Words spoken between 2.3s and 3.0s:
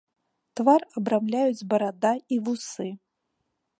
і вусы.